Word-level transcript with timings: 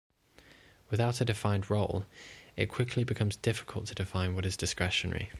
Without 0.89 1.21
a 1.21 1.25
defined 1.25 1.69
role, 1.69 2.07
it 2.57 2.69
quickly 2.69 3.03
becomes 3.03 3.35
difficult 3.35 3.85
to 3.85 3.93
define 3.93 4.33
what 4.33 4.47
is 4.47 4.57
discretionary. 4.57 5.29